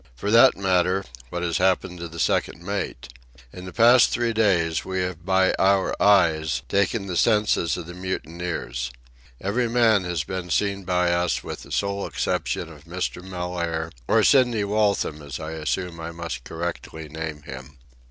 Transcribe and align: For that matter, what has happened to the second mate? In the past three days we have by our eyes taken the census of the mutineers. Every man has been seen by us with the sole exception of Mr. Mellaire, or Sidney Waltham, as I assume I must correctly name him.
For 0.15 0.31
that 0.31 0.57
matter, 0.57 1.05
what 1.29 1.43
has 1.43 1.59
happened 1.59 1.99
to 1.99 2.07
the 2.07 2.17
second 2.19 2.63
mate? 2.63 3.09
In 3.53 3.65
the 3.65 3.71
past 3.71 4.09
three 4.09 4.33
days 4.33 4.83
we 4.83 5.01
have 5.01 5.23
by 5.23 5.53
our 5.59 5.93
eyes 6.01 6.63
taken 6.67 7.05
the 7.05 7.15
census 7.15 7.77
of 7.77 7.85
the 7.85 7.93
mutineers. 7.93 8.89
Every 9.39 9.69
man 9.69 10.03
has 10.05 10.23
been 10.23 10.49
seen 10.49 10.85
by 10.85 11.11
us 11.13 11.43
with 11.43 11.61
the 11.61 11.71
sole 11.71 12.07
exception 12.07 12.67
of 12.67 12.85
Mr. 12.85 13.21
Mellaire, 13.23 13.91
or 14.07 14.23
Sidney 14.23 14.63
Waltham, 14.63 15.21
as 15.21 15.39
I 15.39 15.51
assume 15.51 15.99
I 15.99 16.09
must 16.11 16.45
correctly 16.45 17.07
name 17.07 17.43
him. 17.43 17.77